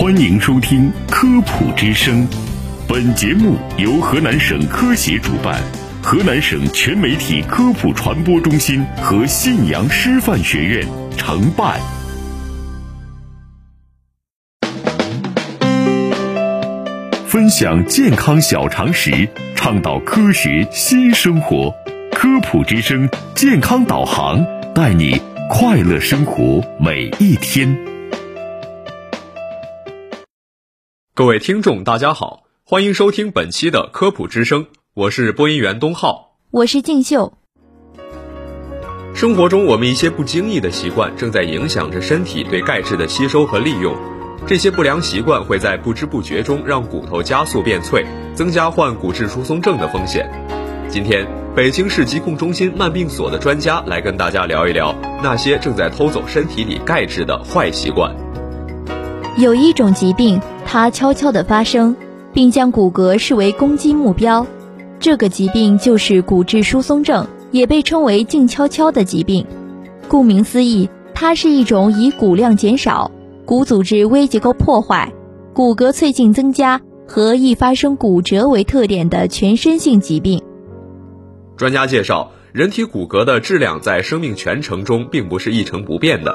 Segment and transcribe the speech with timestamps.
[0.00, 2.24] 欢迎收听《科普之声》，
[2.86, 5.60] 本节目由河南省科协主办，
[6.00, 10.86] 河南省全媒体科普传播中心和信阳师范学院
[11.16, 11.80] 承办。
[17.26, 21.74] 分享健康小常识，倡导科学新生活。
[22.12, 25.20] 科普之声健康导航，带你
[25.50, 27.76] 快乐生活每一天。
[31.18, 37.32] 各位听众，大家好，欢迎收听本期的科普之声，我是播音员东浩，我是静秀。
[39.16, 43.96] 生活中，我们一些不经意的习惯正在影响着身体对钙质的吸收和利用。
[44.46, 50.30] 这些不良习惯会在不知不觉中让骨头加速变脆，增加患骨质疏松症的风险。
[50.88, 58.14] 今天，北京市疾控中心慢病所的专家来跟大家聊一聊那些正在偷走身体里钙质的坏习惯。
[59.36, 61.96] 有一种疾病，它悄悄地发生，
[62.34, 64.46] 并将骨骼视为攻击目标。
[65.00, 69.46] 这个疾病就是骨质疏松症，也被称为静悄悄的疾病。
[70.08, 73.10] 顾名思义，它是一种以骨量减少。
[73.46, 75.10] 骨组织微结构破坏、
[75.54, 80.42] 骨骼脆性增加和易发生骨折为特点的全身性疾病。
[81.56, 86.34] 专家介绍，人体骨骼的质量在生命全程中并不是一成不变的，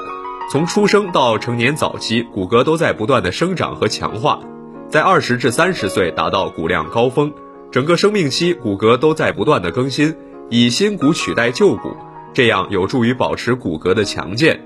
[0.50, 4.40] 从出生到成年早期，骨骼都在不断的生长和强化，
[4.88, 7.32] 在二十至三十岁达到骨量高峰，
[7.72, 10.14] 整个生命期骨骼都在不断的更新，
[10.50, 11.96] 以新骨取代旧骨，
[12.32, 14.60] 这样有助于保持骨骼的强健。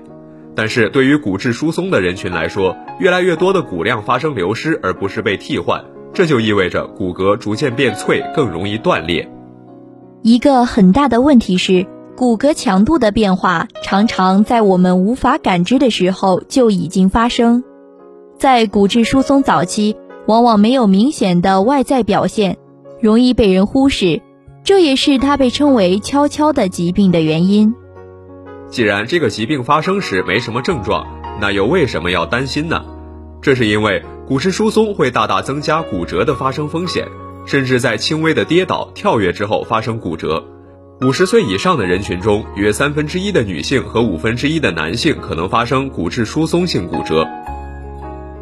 [0.55, 9.27] 但是对于骨质疏松的人群来说，越来越多的骨量发生流失，而不是被替换，这就意味着骨骼逐渐变脆，更容易断裂。
[10.21, 11.87] 一个很大的问题是，
[12.19, 17.63] 骨骼强度的变化常常在我们无法感知的时候就已经发生。
[18.37, 19.95] 在骨质疏松早期，
[20.27, 22.57] 往往没有明显的外在表现，
[22.99, 24.21] 容易被人忽视，
[24.65, 27.73] 这也是它被称为“悄悄的疾病”的原因。
[28.67, 31.07] 既然这个疾病发生时没什么症状，
[31.39, 32.83] 那又为什么要担心呢？
[33.41, 37.07] 这是因为骨质疏松会大大增加骨折的发生风险，
[37.45, 40.43] 甚至在轻微的跌倒、跳跃之后发生骨折。
[41.01, 47.25] 五十岁以上的人群中，约三分之一的女性和五分之一的男性可能发生骨质疏松性骨折。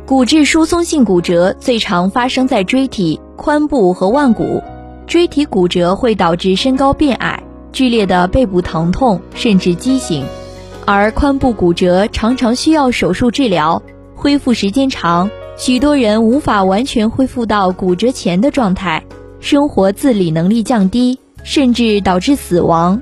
[0.07, 4.59] 骨质疏松性骨折最常发生在椎体、髋部和腕骨。
[5.05, 7.43] 椎体骨折会导致身高变矮。
[7.71, 10.25] 剧烈的背部疼痛甚至畸形，
[10.83, 13.83] 而髋部骨折常常需要手术治疗，
[14.15, 19.03] 恢复时间长，许多人无法完全恢复到骨折前的状态，
[19.39, 23.01] 生活自理能力降低，甚至导致死亡。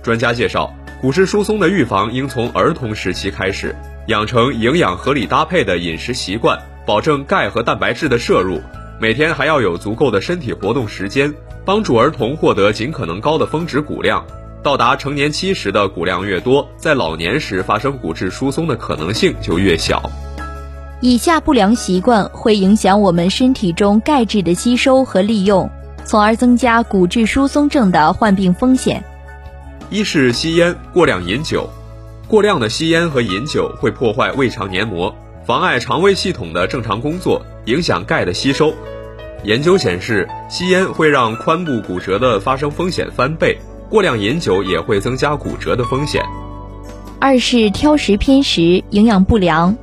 [0.00, 3.74] 专家介绍，骨质疏松的预防应从儿童时期开始，
[4.06, 6.56] 养成营养合理搭配的饮食习惯，
[6.86, 8.60] 保证钙和蛋白质的摄入，
[9.00, 11.34] 每天还要有足够的身体活动时间。
[11.64, 14.24] 帮助儿童获得尽可能高的峰值骨量，
[14.62, 20.08] 到达成年期时的骨量越多，在老年时发生骨质疏松的可能性就越小。
[21.00, 25.68] 以下不良习惯会影响我们身体中钙质的吸收和利用，
[26.06, 29.02] 从而增加骨质疏松症的患病风险。
[29.90, 31.68] 一是吸烟、过量饮酒。
[32.28, 35.14] 过量的吸烟和饮酒会破坏胃肠黏膜，
[35.46, 38.74] 妨碍肠胃系统的正常工作，影响钙的吸收。
[39.44, 43.56] 研究显示，吸烟会让髋部骨折的发生风险翻倍，
[43.88, 46.24] 过量饮酒也会增加骨折的风险。
[47.20, 49.76] 二是挑食偏食，营养不良，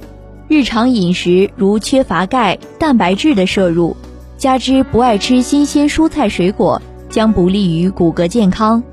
[0.50, 3.96] 日常饮食如缺乏钙、蛋白质的摄入，
[4.44, 8.84] 加之不爱吃新鲜蔬菜水果，将不利于骨骼健康。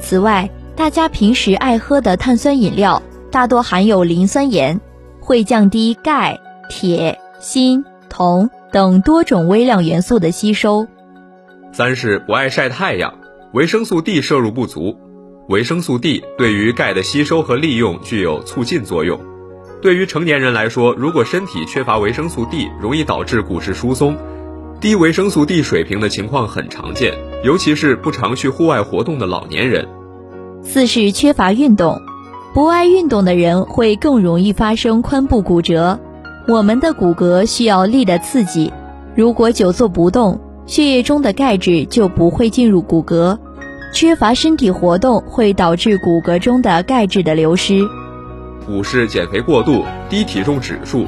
[0.00, 3.00] 此外，大家平时爱喝的碳酸饮料
[3.30, 4.80] 大多含有磷酸盐，
[5.20, 6.36] 会降低钙、
[6.68, 8.50] 铁、锌、铜。
[8.72, 10.88] 等多种微量元素的吸收。
[11.72, 13.14] 三是不爱晒太阳，
[13.52, 14.98] 维生素 D 摄入不足。
[15.48, 19.20] 维生素 D 对于钙的吸收和利用具有促进作用。
[19.80, 24.16] 对于成年人来说，如果身体缺乏维生素 D，容易导致骨质疏松。
[24.80, 29.88] 低维生素 D 水平的情况很常见，尤其是不常去户外活动的老年人。
[30.62, 32.00] 四是缺乏运动，
[32.54, 35.98] 不爱运动的人会更容易发生髋部骨折。
[36.46, 38.72] 我们的骨骼需要力的刺激，
[39.16, 43.36] 如果久坐不动，血液中的钙质就不会进入骨骼，
[43.92, 47.84] 缺乏身体活动会导致骨骼中的钙质的流失。
[48.68, 51.04] 五是减肥过度，低体重指数。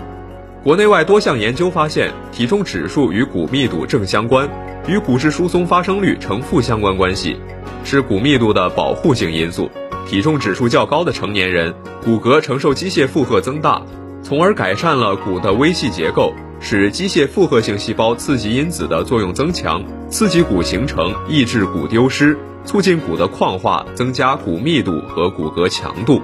[0.63, 4.47] 国内外多项研究发现，体重指数与骨密度正相关，
[4.87, 7.39] 与骨质疏松发生率呈负相关关系，
[7.83, 9.71] 是骨密度的保护性因素。
[10.07, 11.75] 体重指数较高的成年人，
[12.05, 13.81] 骨骼承受机械负荷增大。
[14.23, 22.37] 从而改善了骨的微细结构，使机械复合性细胞刺激因子的作用增强，刺激骨形成，抑制骨丢失，
[22.67, 26.21] 促进骨的矿化，增加骨密度和骨骼强度。